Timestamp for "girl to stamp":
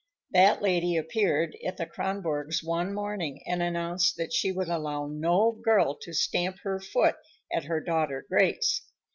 5.51-6.57